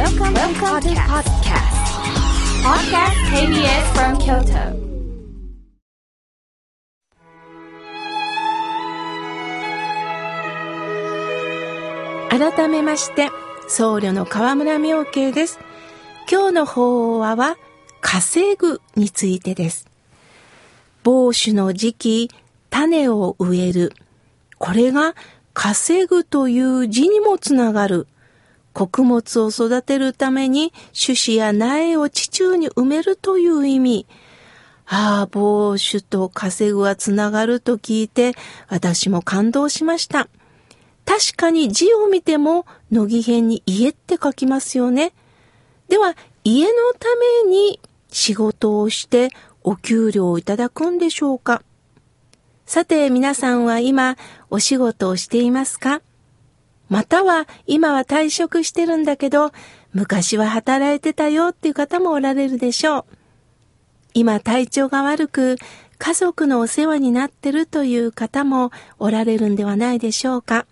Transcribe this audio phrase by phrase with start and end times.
[0.00, 1.76] Welcome, Welcome to podcast.
[2.64, 4.72] Podcast KBS from Kyoto.
[12.30, 13.28] 改めまして、
[13.68, 15.58] 僧侶の河村明慶です。
[16.32, 17.58] 今日の法話は、
[18.00, 19.86] 稼ぐについてです。
[21.02, 22.30] 帽子の時期、
[22.70, 23.92] 種を植える。
[24.56, 25.14] これが
[25.52, 28.06] 稼ぐという字にもつながる。
[28.72, 34.06] 穀物を育てるために種子や苗を地中に埋めるという意味。
[34.86, 38.34] ああ、帽子と稼ぐはつながると聞いて、
[38.68, 40.28] 私も感動しました。
[41.04, 45.12] 確かに字を見ても、乃木編に家って書きますよね。
[45.88, 47.08] では、家のた
[47.44, 49.30] めに仕事をして
[49.62, 51.62] お給料をいただくんでしょうか
[52.66, 54.16] さて、皆さんは今、
[54.50, 56.02] お仕事をしていますか？
[56.90, 59.52] または、今は退職してるんだけど、
[59.94, 63.04] 昔は働いてたよっていう方もおられるでしょう。
[64.12, 65.56] 今、体調が悪く、
[65.98, 70.66] 家族のお世話になってるという方もおられるんではないでしょうか。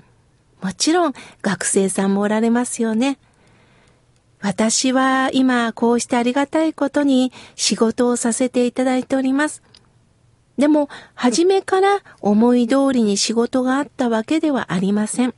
[0.61, 3.19] もちろん学生さんもおられますよね。
[4.41, 9.63] 私は今こうしてありがたいことに仕事をさせていただいております。
[10.57, 15.35] でも、初めから思い通りに仕事があったわけではありません。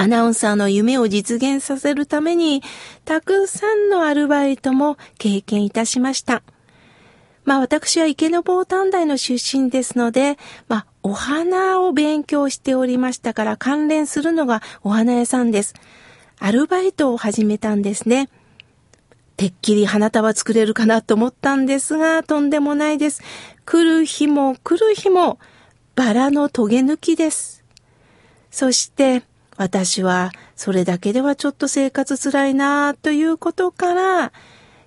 [0.00, 2.62] アナウンサーの夢を実現させるために、
[3.04, 6.42] たくさんのアルバイトも経験いたしました。
[7.44, 15.74] まあ私は池坊短大の出身ですので、まあお花を勉強しておりましたから関連するのがお花屋さんです。
[16.38, 18.30] アルバイトを始めたんですね。
[19.36, 23.20] てっきり花束作れるかなと思ったんですが、とんでもないです。
[23.66, 25.38] 来る日も来る日も
[25.94, 27.62] バラのトゲ抜きです。
[28.50, 29.24] そして
[29.60, 34.32] 私はそれだけではちょっと生活辛いなということから、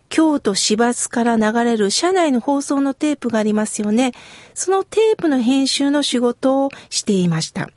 [0.09, 4.13] 京都市バスから流れる車内の放送のテープがありますよね。
[4.55, 7.69] そのテープの編集の仕事をしていました。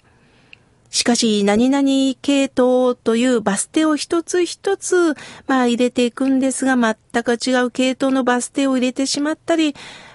[0.89, 1.87] しかし、何々
[2.23, 5.13] 系統というバス停を一つ一つ、
[5.47, 9.75] まあ入れていくんですが、全く違う系統のバス停を入れてしまったり、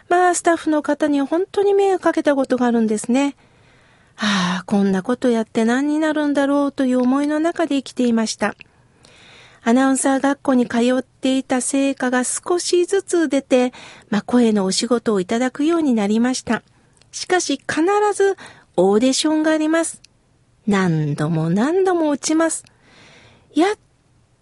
[0.10, 3.36] まあスタッフの方に本当に迷惑かけたことがあるんですね。
[4.24, 8.56] ああ、こんなことやって何になるんだろうという思いの中で生きていました。
[9.64, 13.74] アナウンサー学校に通っていた成果が少しずつ出て、
[14.10, 16.62] まあ、声のお仕事をいただくようになりました。
[17.12, 17.84] しかし必
[18.14, 18.38] ず
[18.78, 20.02] オーディションがあります。
[20.68, 22.64] 何度も何度も落ちます。
[23.56, 23.76] やっ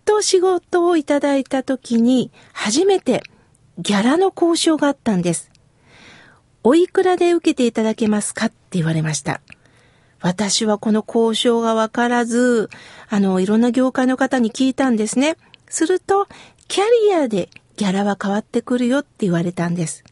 [0.03, 3.23] と仕事をいただいた時に初めて
[3.77, 5.49] ギャラの交渉があったんです。
[6.63, 9.39] おいくらで受けていただけますかって言われました。
[10.21, 12.69] 私はこの交渉がわからず、
[13.09, 15.37] あの、いろんな業界の方に聞いたんですね。
[15.69, 16.27] すると、
[16.67, 20.03] キャリアでギャラは変わってくるよって言われたんです。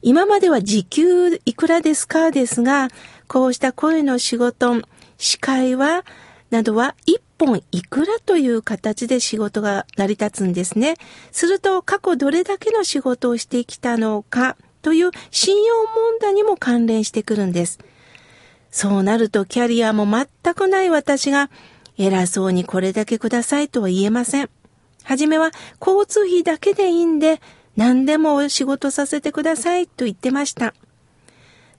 [0.00, 2.88] 今までは時給いくらですかですが、
[3.26, 4.80] こうした声の仕事、
[5.18, 6.04] 司会は、
[6.50, 10.94] などは一本いくらという形で仕事が成り立つんですね。
[11.30, 17.78] すると過去どれだけの仕事をしてきたのかという信用問題にも関連してくるんです。
[18.70, 21.50] そうなるとキャリアも全くない私が
[21.96, 24.50] 偉そうにこれだけくださいとは言えません。
[25.04, 27.40] はじめは交通費だけでいいんで
[27.76, 30.74] 何でも仕事させてくださいと言ってました。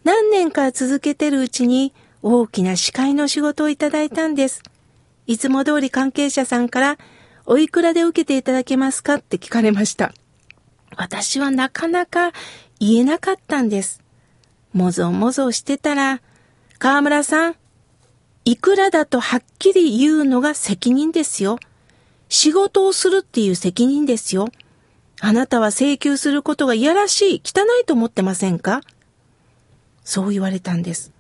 [0.04, 4.64] 何年か続けてるうちに大きな司会の仕事をいただいたんです。
[5.28, 6.98] いつも通り関係者さんから
[7.46, 10.14] おいくらで受けていただけますかって聞かれました。
[10.96, 12.32] 私はなかなか
[12.80, 14.02] 言えなかったんです。
[14.74, 16.22] もぞもぞしてたら、
[16.80, 17.56] 河村さん、
[18.46, 21.60] いくらだとはっきり言うのが責任ですよ。
[22.30, 24.48] 仕事をするっていう責任ですよ。
[25.20, 28.80] あなたは請求することがいやらしい、汚いと思ってませんか？
[30.06, 31.12] そう言われたんです。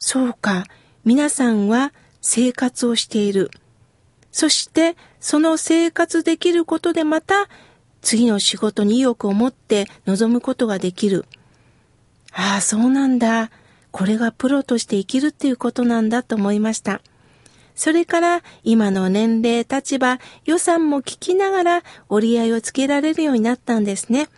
[0.00, 0.64] そうか、
[1.04, 3.52] 皆さんは生活をしている。
[4.32, 7.48] そして、その生活できることでまた、
[8.02, 11.26] 次の仕事に意欲を持って臨むことができる。
[12.32, 13.52] ああ、そうなんだ。
[13.94, 17.00] これがプロとして生きるっていうことなんだと思いました。
[17.76, 24.28] それから今の年齢、立場、予算も聞きながら折り合いをつけられるようになったんですね。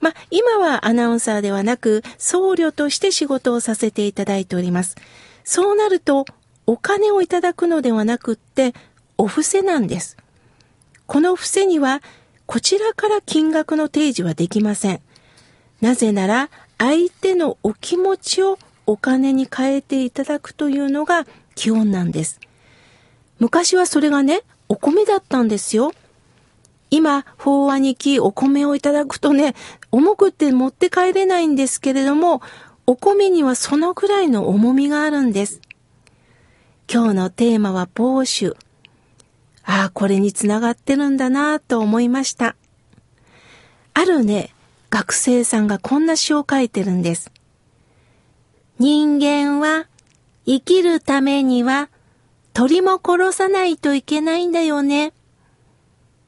[0.00, 4.96] ま、今はアナウンサーではなく、僧侶として仕事をさせていただいております。
[5.44, 6.24] そうなると、
[6.66, 8.74] お金をいただくのではなくって、
[9.16, 10.16] お布施なんです。
[11.06, 12.02] この布施には、
[12.46, 15.00] こちらから金額の提示はできません。
[15.80, 18.58] なぜなら、相手のお気持ちを
[18.90, 22.40] お金に変えていただくというのが基本なんです。
[23.38, 25.92] 昔はそれがね、お米だったんですよ。
[26.90, 29.54] 今、法話に来お米をいただくとね、
[29.92, 32.42] 重くって持って帰れないんですけれども、
[32.84, 35.60] お米にはそのくらいの重みがあるんです。
[36.92, 38.56] 今日のテーマは帽子。
[39.62, 42.56] ああ、これにつながってるんだなと思いました。
[43.94, 44.52] あるね、
[44.90, 47.30] 学生さんがこんな詩を書いてるんです。
[48.80, 49.86] 人間は
[50.46, 51.90] 生きるためには
[52.54, 55.12] 鳥も殺さないといけないんだよね。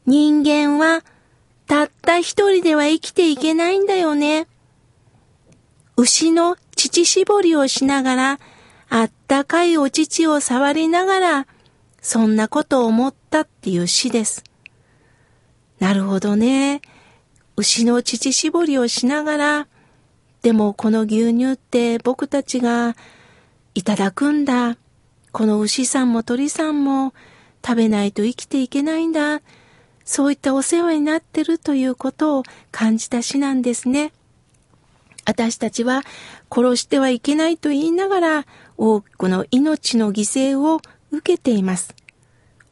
[0.04, 1.02] 人間は
[1.66, 4.49] たった一人では生きていけないんだよね。
[5.96, 8.40] 牛の乳搾りをしながら、
[8.90, 11.46] あったかいお乳を触りながら、
[12.02, 14.44] そんなことを思ったっていう詩です。
[15.78, 16.82] なるほどね。
[17.56, 19.69] 牛の乳搾りをしながら、
[20.43, 22.97] でもこの牛乳って僕たちが
[23.75, 24.77] いただくんだ。
[25.31, 27.15] この牛さんも鳥さんも
[27.65, 29.41] 食べないと生きていけないんだ。
[30.05, 32.43] そういったお世話になってるということを
[32.73, 34.12] 感じた詩なんですね。
[35.25, 36.03] 私たちは
[36.50, 38.47] 殺してはいけないと言いながら
[38.77, 40.81] 多くの命の犠牲を
[41.12, 41.95] 受けています。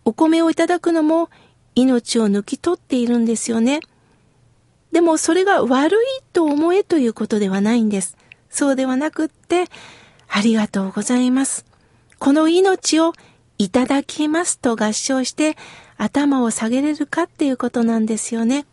[0.04, 1.30] お米をいただくのも
[1.76, 3.80] 命を抜き取っているんですよね。
[4.92, 8.16] でもそれが悪いと思えということではないんです。
[8.48, 9.66] そうではなくって、
[10.28, 11.64] ありがとうございます。
[12.18, 13.12] この命を
[13.58, 15.56] いただきますと合唱して
[15.96, 18.66] 頭を下げれるかっていうことなんですよね。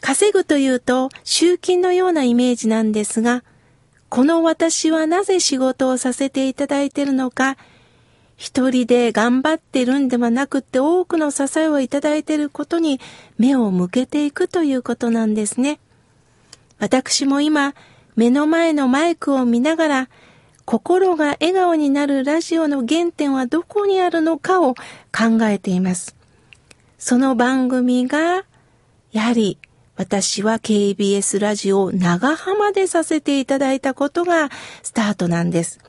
[0.00, 3.44] 稼ぐというと集金のようなイメージなんですが、
[4.08, 7.56] この私はなぜ仕事をさせていただいているのか、
[8.38, 13.00] 一人で頑張ってるんではなくって多くの支えをいただいていることに
[13.36, 15.80] 目を向けていくということなんですね。
[16.78, 17.74] 私も今、
[18.14, 20.08] 目の前のマイクを見ながら、
[20.64, 26.14] 心が笑顔になるラジオの原点はどこにあるのかを考えています。
[26.96, 28.44] その番組が、
[29.10, 29.58] やはり
[29.96, 34.48] 私は KBS ラジオ長浜でさせていただいたことが
[34.84, 35.80] スタートなんです。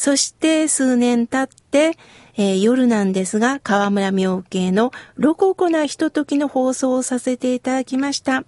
[0.00, 1.92] そして数年経って、
[2.34, 8.44] えー、夜なんですが、河村明慶のロココなひとときの放送をさせていただきました。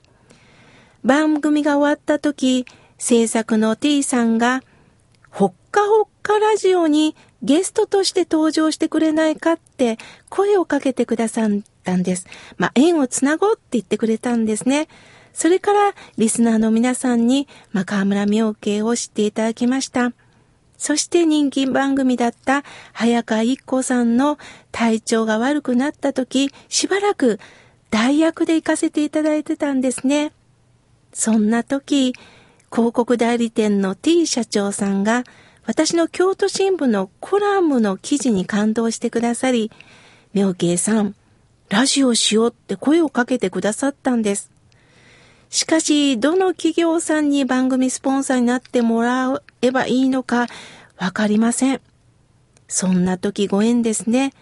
[1.05, 2.65] 番組が終わった時、
[2.97, 4.63] 制作の T さんが、
[5.29, 9.99] ほっかほっかラジオにゲストとして登場してくれないかって
[10.31, 11.51] 声をかけてくださっ
[11.85, 12.27] たんです。
[12.57, 14.89] まあ、縁をつなごうって言ってくれたんですね。
[15.35, 20.15] それから、リスナーの皆さんに、まあ、河村明慶を知っていただきました。
[20.83, 24.37] そして人気番組だった早川一子さんの
[24.73, 27.39] 体調が悪くなった時、しばらく
[27.91, 30.33] 代役で行かせていただいてたんですね。
[31.13, 32.15] そんな時、
[32.73, 35.23] 広告代理店の T 社長さんが
[35.67, 39.71] 私の京都新聞のコラムの記事に感動してくださり、
[40.35, 41.15] 妙慶さん、
[41.69, 44.51] ラジオしようって声をかけてくださったんです。
[45.49, 50.49] しかし、どの企業さんに番組スポンサーになってもらうえばいいのか
[50.99, 51.81] わかりません。
[52.69, 54.33] そんな時ご縁ですね。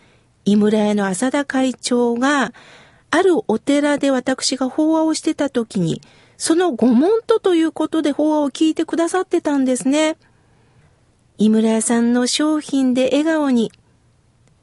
[0.45, 2.53] 井村屋の浅田会長が、
[3.11, 6.01] あるお寺で私が法話をしてた時に、
[6.37, 10.17] そのご門徒ということで法話を聞いてくださってたんですね。
[11.39, 13.73] 井村屋さんの商品で笑顔に、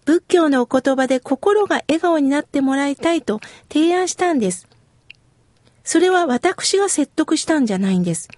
[0.05, 4.67] 仏教のお言葉で心が笑顔になってもらいたいと提案したんです。
[5.83, 8.29] それは私が説得したんじゃないんです。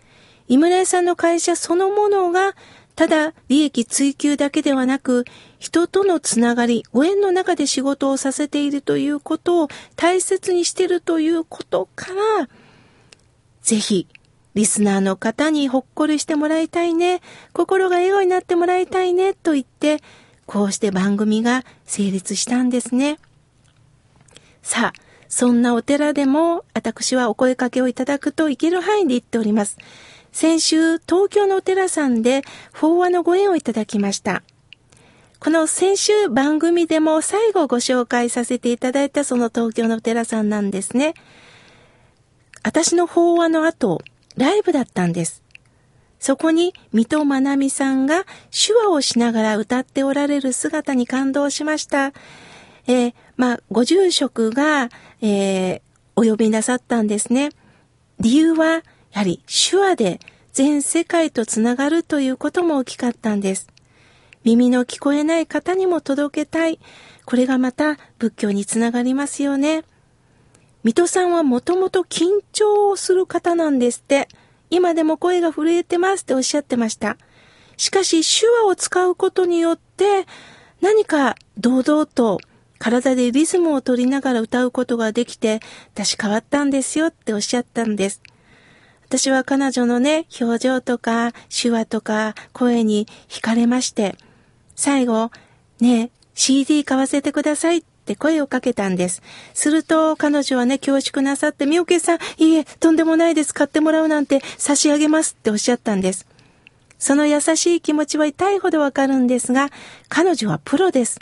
[0.50, 2.56] 井村屋さんの会社そのものが、
[2.96, 5.24] ただ利益追求だけではなく、
[5.60, 12.08] 人とのつながり、ご縁の中で仕事をさせているということを大切にしているということか
[12.40, 12.50] ら、
[13.62, 14.08] ぜひ、
[14.56, 17.22] リスナーの方にほっこりしてもらいたいね、
[17.54, 20.02] 心が笑顔になってもらいたいね、と言って、
[20.48, 23.20] こうして番組が成立したんですね。
[24.64, 29.78] さあ、そんなお寺でも私はお声かけをいただくといける範囲で言っております。
[30.32, 32.42] 先週、東京のお寺さんで
[32.74, 34.44] 法話のご縁をいただきました。
[35.40, 41.14] この先週番組でも最後ご紹介させていただいたその東京のお寺さんなんですね。
[42.64, 44.02] 私の法話の後、
[44.36, 45.44] ライブだったんです。
[46.20, 52.12] そこに、水戸まなみさんが手話をしながら歌っておられる姿に感動しました。
[52.88, 54.90] えー、まあ、ご住職が、
[55.22, 55.82] えー、
[56.18, 57.50] お呼びなさったんですね。
[58.20, 60.20] 理由は、やはり手話で
[60.54, 63.68] 全世界とつながるということも大きかったんです。
[64.44, 66.80] 耳の聞こえない方にも届けたい。
[67.26, 69.84] これがまた仏教につながりますよね。
[70.84, 74.28] 水戸さんはもともと緊張をする方なんですって。
[74.70, 77.18] 今でも声が震えてますっておっしゃってました。
[77.76, 80.26] しかし手話を使うことによって
[80.82, 82.40] 何か堂々と
[82.78, 85.60] 体でリズムを取りながら歌うことができて、
[85.94, 88.22] 私変わったんですよっておっしゃったんです。
[89.10, 94.16] 私は彼女のね、表情とか手話とか声に惹かれまして、
[94.76, 95.32] 最後、
[95.80, 99.24] ね、CD 買わせてくださいって声をかけたんです。
[99.56, 103.52] すると彼女はね、恐縮なさって、みおけさん、いいえ、とんでもないです。
[103.52, 106.28] 買ってもらうなんて差し上げますっておっしゃったんです。
[107.00, 109.72] その優しい気持ちは痛いほどわかるんですが、
[110.08, 111.20] 彼女はプロです。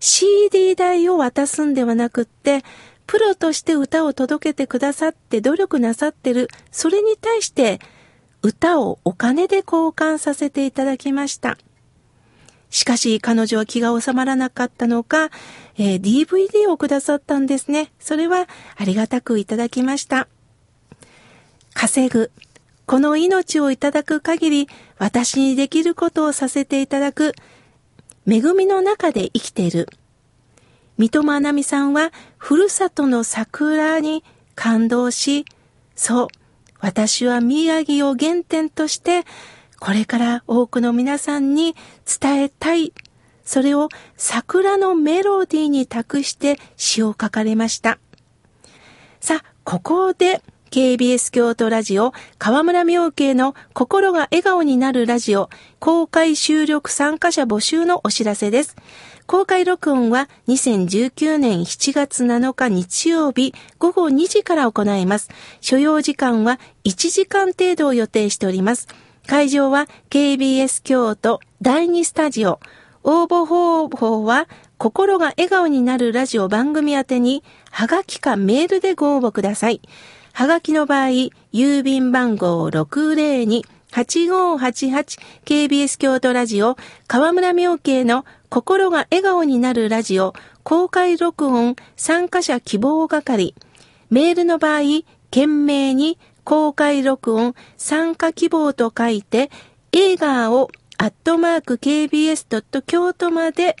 [0.00, 2.64] CD 代を渡すんではなくって、
[3.08, 6.48] プロとして歌を届けてくださって努力なさってる。
[6.70, 7.80] それに対して
[8.42, 11.56] 歌をお金で交換させていただきました。
[12.68, 15.30] しかし彼女は気が収まらなかったのか、
[15.78, 17.90] えー、DVD をくださったんですね。
[17.98, 18.46] それは
[18.76, 20.28] ありがたくいただきました。
[21.72, 22.30] 稼ぐ。
[22.84, 27.32] この命をいただく限り、私にできることをさせていただく。
[28.26, 29.88] 恵みの中で生きている。
[30.98, 34.24] 三笘奈美さんは、ふるさとの桜に
[34.56, 35.44] 感動し、
[35.94, 36.28] そう、
[36.80, 39.24] 私は宮城を原点として、
[39.78, 41.76] これから多くの皆さんに
[42.20, 42.92] 伝えたい。
[43.44, 47.98] それを桜のメロディーに託して詩を書かれました。
[49.20, 55.48] さあ、ここで KBS 京都ラジオ河村明慶の心が笑顔になるラジオ
[55.78, 58.76] 公開収録参加者募集のお知らせです。
[59.26, 65.30] 公開録音は2019年7月7日日曜日午後2時から行います。
[65.60, 68.88] 所要時間は1時間程度を予定しております。
[69.26, 72.60] 会場は KBS 京都第2スタジオ。
[73.04, 79.80] 応募方法は心が笑顔になるラジオ番組宛てに、はがきかメールでご応募ください。
[80.38, 81.08] はがきの場合、
[81.52, 86.76] 郵便番号602-8588 KBS 京都ラジオ
[87.08, 93.52] 河村明慶の心が笑顔になるラジオ公開録音参加者希望係
[94.10, 94.82] メールの場合、
[95.32, 99.50] 懸命に公開録音、参加希望と書いて、
[99.90, 102.62] 映画をアットマーク kbs.
[102.86, 103.74] 京都まで、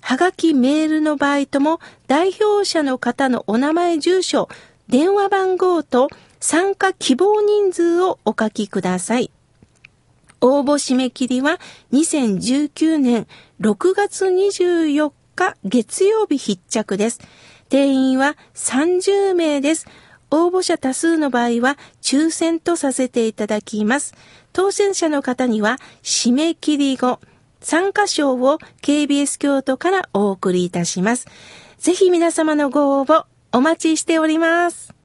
[0.00, 4.48] はがきメールの場合とも、代表者の方のお名前、住所、
[4.88, 6.08] 電話番号と
[6.40, 9.30] 参加希望人数をお書きください。
[10.40, 11.58] 応募締め切りは
[11.92, 13.26] 2019年
[13.60, 17.20] 6月24日月曜日必着です。
[17.70, 19.86] 定員は30名です。
[20.30, 24.14] 応募者多数の場合は抽選とさせていただきます。
[24.52, 27.20] 当選者の方には締め切り後、
[27.60, 31.26] 参加賞を KBS 京都からお送りいたします。
[31.78, 33.24] ぜひ皆様のご応募
[33.54, 35.03] お待ちしております。